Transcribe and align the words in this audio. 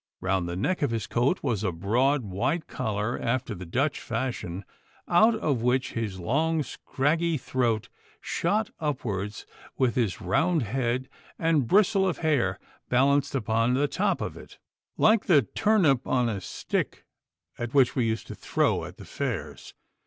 Round 0.19 0.49
the 0.49 0.55
neck 0.55 0.81
of 0.81 0.89
his 0.89 1.05
coat 1.05 1.43
was 1.43 1.63
a 1.63 1.71
broad 1.71 2.23
white 2.23 2.65
collar 2.65 3.19
after 3.21 3.53
the 3.53 3.67
Dutch 3.67 3.99
fashion, 3.99 4.65
out 5.07 5.35
of 5.35 5.61
which 5.61 5.91
his 5.91 6.19
long 6.19 6.63
scraggy 6.63 7.37
throat 7.37 7.87
shot 8.19 8.71
upwards 8.79 9.45
with 9.77 9.93
his 9.93 10.19
round 10.19 10.63
head 10.63 11.07
and 11.37 11.67
bristle 11.67 12.07
of 12.07 12.17
hair 12.17 12.57
balanced 12.89 13.35
upon 13.35 13.75
the 13.75 13.87
top 13.87 14.21
of 14.21 14.35
it, 14.35 14.57
like 14.97 15.25
the 15.25 15.43
turnip 15.43 16.07
on 16.07 16.29
a 16.29 16.41
stick 16.41 17.05
at 17.59 17.75
which 17.75 17.95
we 17.95 18.05
used 18.07 18.25
to 18.25 18.33
throw 18.33 18.85
at 18.85 18.97
the 18.97 19.05
fairs. 19.05 19.75